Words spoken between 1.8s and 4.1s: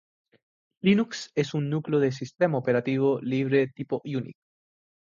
de sistema operativo libre tipo